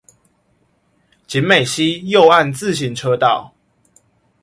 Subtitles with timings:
[1.27, 3.53] 景美溪右岸自行車道